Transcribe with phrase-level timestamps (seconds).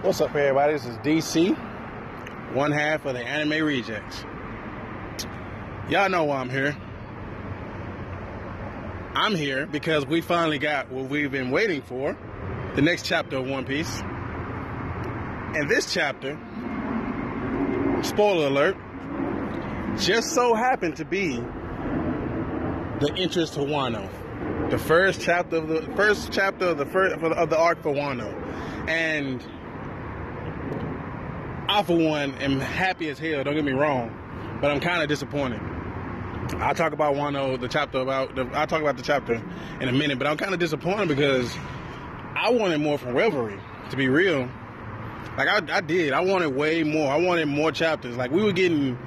[0.00, 0.74] What's up, everybody?
[0.74, 4.24] This is DC, one half of the Anime Rejects.
[5.90, 6.76] Y'all know why I'm here.
[9.16, 12.16] I'm here because we finally got what we've been waiting for
[12.76, 13.98] the next chapter of One Piece.
[13.98, 16.38] And this chapter,
[18.04, 18.76] spoiler alert,
[19.98, 21.38] just so happened to be
[23.00, 24.08] the entrance to Wano.
[24.70, 28.32] The first chapter of the first chapter of the first of the arc for Wano.
[28.88, 29.44] And
[31.68, 33.44] I, for one, am happy as hell.
[33.44, 34.10] Don't get me wrong,
[34.62, 35.60] but I'm kind of disappointed.
[36.56, 38.34] I'll talk about Wano, the chapter about.
[38.34, 39.34] The, I'll talk about the chapter
[39.80, 41.54] in a minute, but I'm kind of disappointed because
[42.34, 43.60] I wanted more from Reverie.
[43.90, 44.48] To be real,
[45.36, 47.12] like I, I did, I wanted way more.
[47.12, 48.16] I wanted more chapters.
[48.16, 48.98] Like we were getting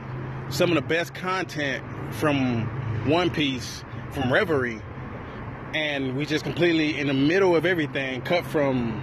[0.50, 2.66] some of the best content from
[3.10, 4.82] One Piece from Reverie,
[5.74, 9.02] and we just completely in the middle of everything cut from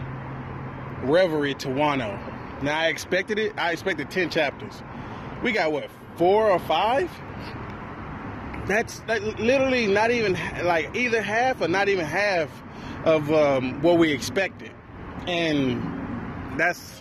[1.02, 2.27] Reverie to Wano.
[2.62, 3.52] Now I expected it.
[3.58, 4.82] I expected ten chapters.
[5.42, 7.10] We got what four or five?
[8.66, 10.34] That's that literally not even
[10.64, 12.50] like either half or not even half
[13.04, 14.72] of um, what we expected,
[15.26, 17.00] and that's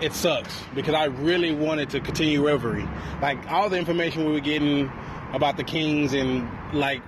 [0.00, 2.88] it sucks because I really wanted to continue Reverie.
[3.22, 4.90] Like all the information we were getting
[5.32, 7.02] about the Kings and like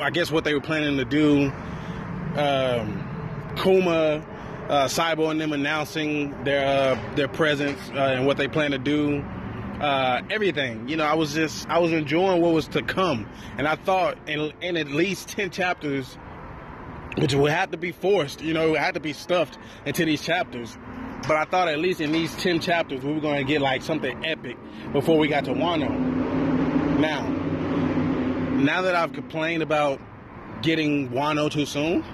[0.00, 1.52] I guess what they were planning to do.
[2.36, 3.08] Um,
[3.62, 4.24] Kuma
[4.72, 8.78] uh, Cyborg and them announcing their uh, their presence uh, and what they plan to
[8.78, 9.22] do.
[9.80, 13.68] Uh, everything, you know, I was just I was enjoying what was to come, and
[13.68, 16.16] I thought in in at least ten chapters,
[17.18, 20.22] which would have to be forced, you know, it had to be stuffed into these
[20.22, 20.78] chapters.
[21.28, 23.82] But I thought at least in these ten chapters we were going to get like
[23.82, 24.56] something epic
[24.92, 25.90] before we got to Wano.
[26.98, 27.28] Now,
[28.56, 30.00] now that I've complained about
[30.62, 32.04] getting Wano too soon,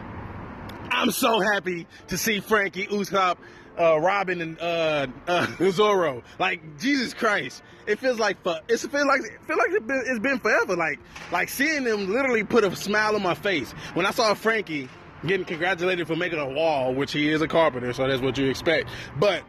[0.91, 3.39] I'm so happy to see Franky Usopp,
[3.79, 6.23] uh, Robin, and uh, uh, Zoro.
[6.39, 10.03] Like Jesus Christ, it feels like for, it feels like it feel like it's been,
[10.07, 10.77] it's been forever.
[10.77, 10.99] Like
[11.33, 14.89] like seeing them literally put a smile on my face when I saw Franky
[15.27, 18.49] getting congratulated for making a wall, which he is a carpenter, so that's what you
[18.49, 18.89] expect.
[19.19, 19.43] But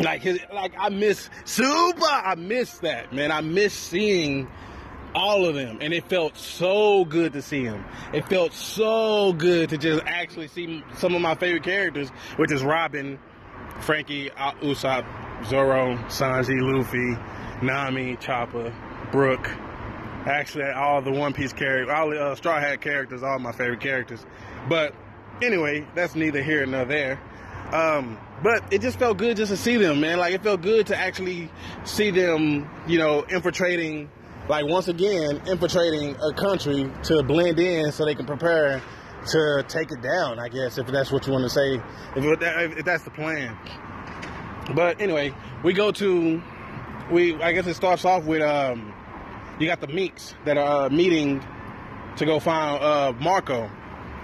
[0.00, 3.30] like his like I miss super, I miss that man.
[3.30, 4.48] I miss seeing
[5.14, 5.78] all of them.
[5.80, 7.84] And it felt so good to see them.
[8.12, 12.62] it felt so good to just actually see some of my favorite characters which is
[12.62, 13.18] robin
[13.80, 15.04] Franky, usopp
[15.46, 17.18] zoro sanji luffy
[17.64, 18.74] nami chopper
[19.10, 19.50] brook.
[20.24, 23.80] Actually all the one piece characters all the uh, straw hat characters all my favorite
[23.80, 24.24] characters.
[24.68, 24.94] But
[25.42, 27.20] anyway that's neither here nor there.
[27.72, 30.18] Um, but it just felt good just to see them man.
[30.18, 31.50] Like it felt good to actually
[31.84, 34.10] see them you know infiltrating
[34.48, 38.82] like once again infiltrating a country to blend in so they can prepare
[39.30, 40.38] to take it down.
[40.38, 41.80] I guess if that's what you want to say,
[42.16, 43.56] if, if that's the plan.
[44.74, 46.42] But anyway, we go to
[47.10, 47.40] we.
[47.42, 48.92] I guess it starts off with um,
[49.58, 51.42] you got the Minks that are uh, meeting
[52.16, 53.70] to go find uh, Marco,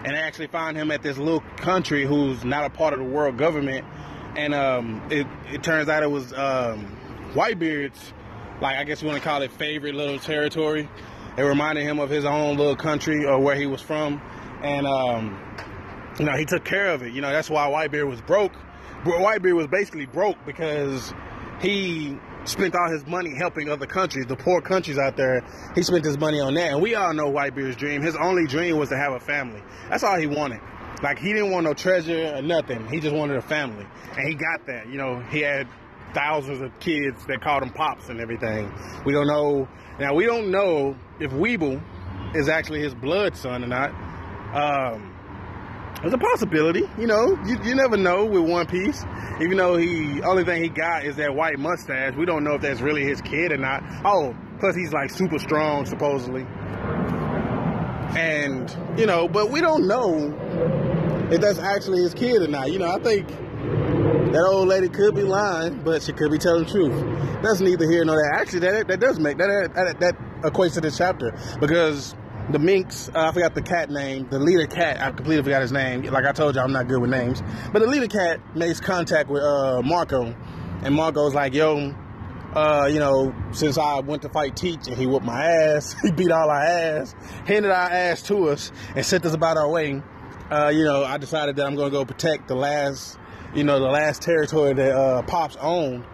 [0.05, 3.37] and actually find him at this little country who's not a part of the world
[3.37, 3.85] government.
[4.37, 6.85] And um, it, it turns out it was um,
[7.35, 8.13] Whitebeard's
[8.61, 10.89] like I guess you want to call it favorite little territory.
[11.37, 14.21] It reminded him of his own little country or where he was from,
[14.63, 15.39] and um,
[16.19, 17.13] you know he took care of it.
[17.13, 18.53] You know that's why Whitebeard was broke.
[19.05, 21.15] Whitebeard was basically broke because
[21.61, 25.45] he spent all his money helping other countries, the poor countries out there.
[25.75, 28.03] He spent his money on that, and we all know Whitebeard's dream.
[28.03, 29.63] His only dream was to have a family.
[29.91, 30.61] That's all he wanted.
[31.03, 32.89] Like he didn't want no treasure or nothing.
[32.89, 33.87] He just wanted a family,
[34.17, 34.89] and he got that.
[34.89, 35.69] You know, he had
[36.15, 38.73] thousands of kids that called him pops and everything.
[39.05, 39.69] We don't know.
[39.99, 41.83] Now we don't know if Weeble
[42.35, 43.91] is actually his blood son or not.
[44.55, 45.15] Um,
[46.01, 47.37] there's a possibility, you know.
[47.45, 49.05] You, you never know with One Piece.
[49.41, 52.63] Even though he only thing he got is that white mustache, we don't know if
[52.63, 53.83] that's really his kid or not.
[54.05, 56.43] Oh, plus he's like super strong supposedly.
[58.17, 60.33] And you know, but we don't know
[61.31, 62.71] if that's actually his kid or not.
[62.73, 63.29] You know, I think
[64.33, 67.43] that old lady could be lying, but she could be telling the truth.
[67.43, 68.35] That's neither here nor there.
[68.35, 72.15] Actually, that that does make that that, that equates to this chapter because
[72.51, 75.73] the minks, uh, I forgot the cat name, the leader cat, I completely forgot his
[75.73, 76.03] name.
[76.05, 77.43] Like I told you, I'm not good with names.
[77.73, 80.35] But the leader cat makes contact with uh, Marco,
[80.83, 81.95] and Marco's like, yo,
[82.55, 86.11] uh, you know, since I went to fight Teach and he whooped my ass, he
[86.11, 87.15] beat all our ass,
[87.47, 90.03] handed our ass to us, and sent us about our way.
[90.51, 93.18] Uh, you know, I decided that I'm going to go protect the last
[93.55, 96.05] you know, the last territory that uh, Pops owned.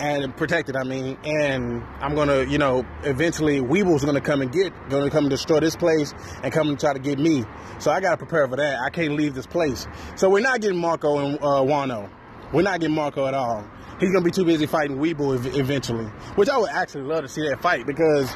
[0.00, 0.76] and protected.
[0.76, 5.24] I mean, and I'm gonna, you know, eventually Weeble's gonna come and get, gonna come
[5.24, 7.44] and destroy this place and come and try to get me.
[7.78, 8.78] So I gotta prepare for that.
[8.80, 9.86] I can't leave this place.
[10.16, 12.08] So we're not getting Marco and uh, Wano.
[12.50, 13.62] We're not getting Marco at all.
[14.00, 17.28] He's gonna be too busy fighting Weeble ev- eventually, which I would actually love to
[17.28, 18.30] see that fight because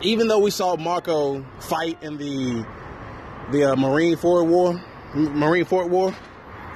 [0.00, 2.64] even though we saw Marco fight in the
[3.52, 4.80] the uh, Marineford War,
[5.12, 6.14] Marineford War,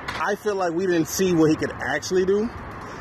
[0.08, 2.49] I feel like we didn't see what he could actually do,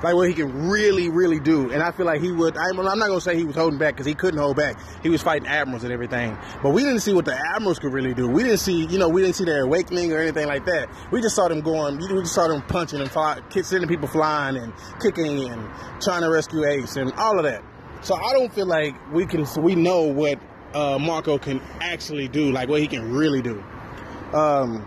[0.03, 1.71] like what he can really, really do.
[1.71, 2.57] And I feel like he would.
[2.57, 4.77] I'm, not gonna say he was holding back because he couldn't hold back.
[5.03, 8.13] He was fighting admirals and everything, but we didn't see what the admirals could really
[8.13, 8.27] do.
[8.27, 10.89] We didn't see, you know, we didn't see their awakening or anything like that.
[11.12, 11.98] We just saw them going.
[11.98, 15.69] We just saw them punching and fly, sending people flying and kicking and
[16.01, 17.63] trying to rescue Ace and all of that.
[18.01, 19.45] So I don't feel like we can.
[19.62, 20.39] We know what
[20.74, 23.63] uh, Marco can actually do, like what he can really do.
[24.33, 24.86] Um,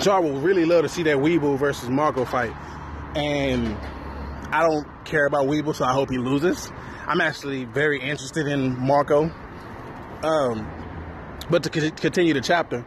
[0.00, 2.52] so I would really love to see that Weeble versus Marco fight.
[3.16, 3.76] And
[4.52, 6.70] I don't care about Weeble, so I hope he loses.
[7.06, 9.30] I'm actually very interested in Marco.
[10.22, 10.68] Um,
[11.50, 12.84] but to c- continue the chapter,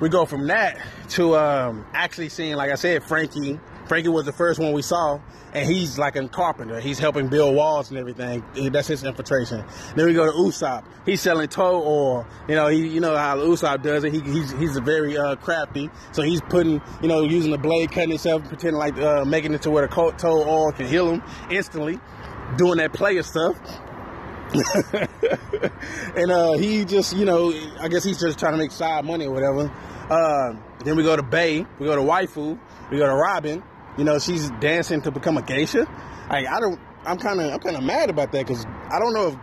[0.00, 0.80] we go from that
[1.10, 3.58] to um, actually seeing, like I said, Franky.
[3.90, 5.18] Franky was the first one we saw,
[5.52, 6.78] and he's like a carpenter.
[6.78, 8.44] He's helping build walls and everything.
[8.70, 9.64] That's his infiltration.
[9.96, 10.84] Then we go to Usopp.
[11.04, 12.24] He's selling toad oil.
[12.48, 14.12] You know, he, you know how Usopp does it.
[14.12, 15.90] He, he's he's very uh, crafty.
[16.12, 19.62] So he's putting, you know, using the blade, cutting himself, pretending like uh, making it
[19.62, 21.98] to where the toad oil can heal him instantly,
[22.58, 23.58] doing that player stuff.
[26.16, 29.26] and uh, he just, you know, I guess he's just trying to make side money
[29.26, 29.68] or whatever.
[30.08, 30.54] Uh,
[30.84, 32.56] then we go to Bay, we go to Waifu,
[32.92, 33.64] we go to Robin.
[33.98, 35.86] You know, she's dancing to become a geisha.
[36.30, 39.12] Like I don't, I'm kind of, I'm kind of mad about that because I don't
[39.12, 39.36] know if,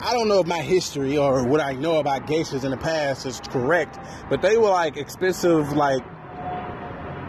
[0.00, 3.26] I don't know if my history or what I know about geishas in the past
[3.26, 3.98] is correct,
[4.28, 6.02] but they were like expensive, like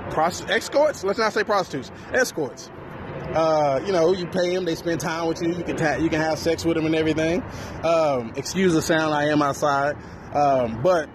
[0.09, 1.03] prost- escorts.
[1.03, 2.71] Let's not say prostitutes, escorts.
[3.33, 5.53] Uh, you know, you pay them, they spend time with you.
[5.53, 7.43] You can ta- you can have sex with them and everything.
[7.83, 9.95] Um, excuse the sound, I am outside,
[10.33, 11.09] um, but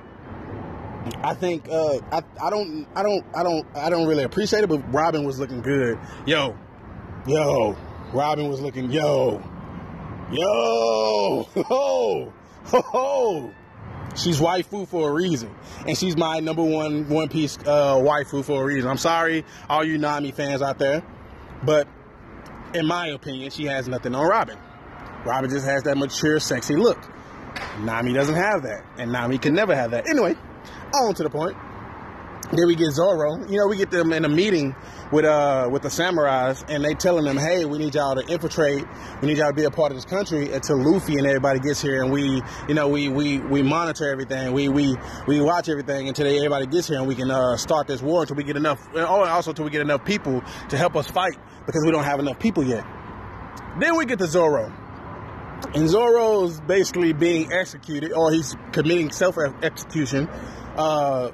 [1.23, 4.69] I think uh, I I don't I don't I don't I don't really appreciate it.
[4.69, 5.99] But Robin was looking good.
[6.27, 6.57] Yo,
[7.27, 7.77] yo,
[8.13, 9.43] Robin was looking yo,
[10.31, 12.33] yo, ho,
[12.65, 13.55] ho, ho.
[14.15, 15.55] She's waifu for a reason,
[15.87, 18.89] and she's my number one One Piece uh, waifu for a reason.
[18.89, 21.03] I'm sorry, all you Nami fans out there,
[21.63, 21.89] but
[22.75, 24.59] in my opinion, she has nothing on Robin.
[25.25, 26.99] Robin just has that mature, sexy look.
[27.81, 30.09] Nami doesn't have that, and Nami can never have that.
[30.09, 30.37] Anyway,
[30.95, 31.57] on to the point.
[32.53, 33.47] Then we get Zoro.
[33.47, 34.75] You know, we get them in a meeting
[35.13, 38.87] with uh with the samurais, and they telling them, "Hey, we need y'all to infiltrate.
[39.21, 41.83] We need y'all to be a part of this country until Luffy and everybody gets
[41.83, 44.53] here, and we, you know, we we we monitor everything.
[44.53, 44.97] We we
[45.27, 48.23] we watch everything until they, everybody gets here, and we can uh, start this war
[48.23, 48.81] until we get enough.
[48.95, 51.37] Oh, and also until we get enough people to help us fight
[51.67, 52.85] because we don't have enough people yet.
[53.79, 54.73] Then we get to Zoro.
[55.75, 60.29] And Zoro's basically being executed, or he's committing self execution,
[60.79, 61.33] uh,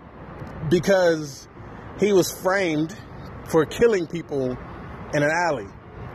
[0.70, 1.46] because
[2.00, 2.96] he was framed
[3.44, 4.56] for killing people
[5.12, 5.68] in an alley.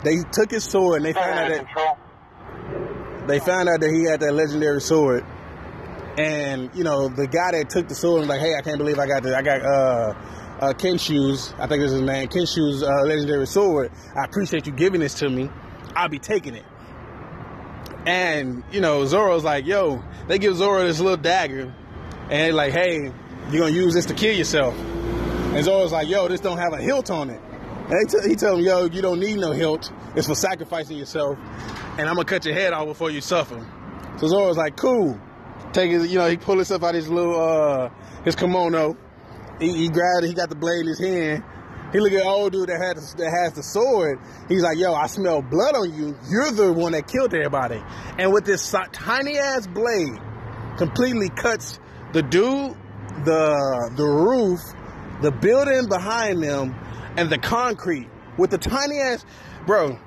[0.04, 1.98] They took his sword and they found out that
[3.28, 5.24] they found out that he had that legendary sword.
[6.18, 8.98] And you know, the guy that took the sword was like, "Hey, I can't believe
[8.98, 9.34] I got this.
[9.34, 10.14] I got uh,
[10.60, 13.92] uh, Kenshu's I think this is his name Kenshu's uh, legendary sword.
[14.20, 15.50] I appreciate you giving this to me.
[15.96, 16.66] I'll be taking it."
[18.06, 21.74] And you know, Zoro's like, "Yo," they give Zoro this little dagger,
[22.30, 23.12] and like, "Hey,
[23.52, 24.76] you're gonna use this to kill yourself."
[25.54, 27.42] And Zoro's like, "Yo, this don't have a hilt on it."
[27.90, 29.92] And he, t- he tell him, "Yo, you don't need no hilt.
[30.16, 31.38] It's for sacrificing yourself,
[31.98, 33.66] and I'm gonna cut your head off before you suffer."
[34.20, 35.20] So Zoro's like, "Cool."
[35.72, 37.90] Take his, you know, he pull himself out of his little, uh,
[38.26, 38.98] his kimono.
[39.60, 40.30] He, he grabbed it.
[40.30, 41.44] He got the blade in his hand.
[41.92, 44.20] He look at the old dude that has that has the sword.
[44.48, 46.16] He's like, "Yo, I smell blood on you.
[46.30, 47.84] You're the one that killed everybody."
[48.18, 50.20] And with this tiny ass blade,
[50.78, 51.80] completely cuts
[52.14, 52.76] the dude,
[53.26, 54.60] the the roof,
[55.22, 56.76] the building behind them,
[57.18, 59.26] and the concrete with the tiny ass,
[59.66, 59.98] bro.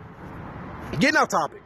[0.99, 1.63] Getting off topic.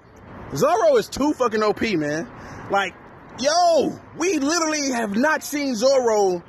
[0.55, 2.31] Zoro is too fucking OP, man.
[2.71, 2.95] Like,
[3.40, 6.43] yo, we literally have not seen Zoro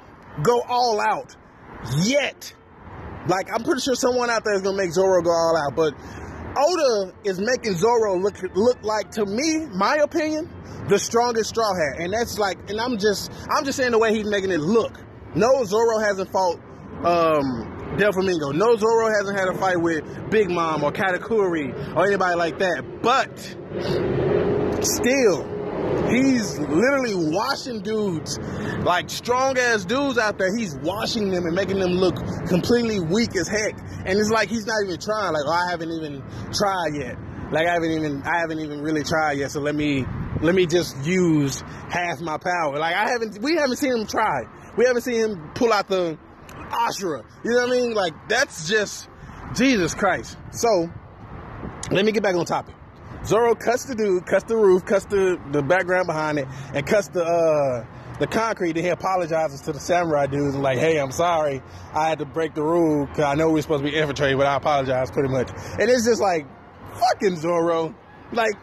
[0.44, 1.36] go all out
[2.04, 2.54] yet.
[3.28, 5.94] Like, I'm pretty sure someone out there is gonna make Zoro go all out, but
[6.58, 10.50] Oda is making Zoro look look like, to me, my opinion,
[10.90, 14.14] the strongest Straw Hat, and that's like, and I'm just, I'm just saying the way
[14.14, 15.00] he's making it look.
[15.36, 16.60] No, Zoro hasn't fought
[17.06, 18.54] um, Doflamingo.
[18.54, 22.84] No, Zoro hasn't had a fight with Big Mom or Katakuri or anybody like that.
[23.02, 23.38] But
[24.84, 25.57] still,
[26.10, 28.40] He's literally washing dudes,
[28.80, 30.56] like strong ass dudes out there.
[30.56, 32.16] He's washing them and making them look
[32.48, 33.78] completely weak as heck.
[34.06, 35.34] And it's like he's not even trying.
[35.34, 37.18] Like, oh, I haven't even tried yet.
[37.52, 39.52] Like I haven't even I haven't even really tried yet.
[39.52, 40.06] So let me
[40.42, 42.78] let me just use half my power.
[42.78, 44.44] Like I haven't we haven't seen him try.
[44.78, 46.18] We haven't seen him pull out the
[46.72, 47.24] Ashura.
[47.44, 47.94] You know what I mean?
[47.94, 49.10] Like that's just
[49.56, 50.38] Jesus Christ.
[50.52, 50.90] So
[51.92, 52.76] let me get back on topic.
[53.26, 57.10] Zoro cuts the dude, cuts the roof, cuts the, the background behind it, and cuts
[57.10, 57.86] the uh,
[58.20, 58.74] the concrete.
[58.74, 61.62] Then he apologizes to the samurai dudes and like, "Hey, I'm sorry,
[61.94, 64.38] I had to break the rule because I know we are supposed to be infiltrated,
[64.38, 66.46] but I apologize pretty much." And it's just like,
[66.94, 67.96] fucking Zoro,
[68.32, 68.54] like.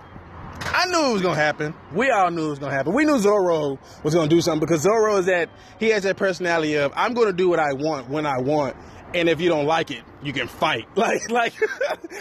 [0.67, 1.75] I knew it was gonna happen.
[1.93, 2.95] We all knew it was gonna happen.
[2.95, 6.75] We knew Zoro was gonna do something because Zoro is that he has that personality
[6.77, 8.77] of I'm gonna do what I want when I want,
[9.15, 10.87] and if you don't like it, you can fight.
[10.97, 11.55] Like, like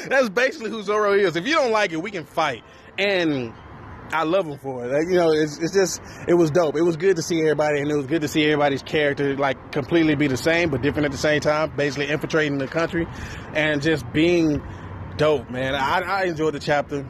[0.07, 1.35] that's basically who Zoro is.
[1.35, 2.63] If you don't like it, we can fight.
[2.97, 3.53] And
[4.11, 4.91] I love him for it.
[4.91, 6.75] Like, you know, it's, it's just, it was dope.
[6.75, 9.71] It was good to see everybody, and it was good to see everybody's character like
[9.71, 11.73] completely be the same, but different at the same time.
[11.75, 13.07] Basically, infiltrating the country
[13.55, 14.61] and just being
[15.17, 15.75] dope, man.
[15.75, 17.07] I, I enjoyed the chapter,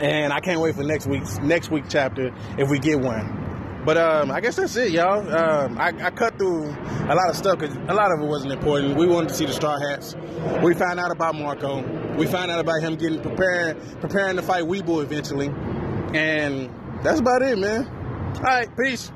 [0.00, 3.45] and I can't wait for next week's next week chapter if we get one.
[3.86, 5.20] But um, I guess that's it, y'all.
[5.32, 6.70] Um, I, I, cut through
[7.08, 8.96] a lot of stuff because a lot of it wasn't important.
[8.96, 10.16] We wanted to see the Straw Hats.
[10.60, 11.82] We found out about Marco.
[12.16, 15.54] We found out about him getting preparing preparing to fight Weeble eventually,
[16.18, 16.68] and
[17.04, 17.86] that's about it, man.
[18.38, 19.12] All right, peace.